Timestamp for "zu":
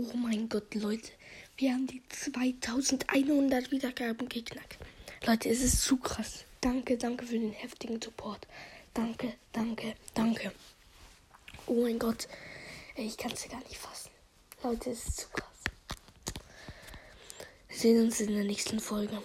5.82-5.96, 15.16-15.28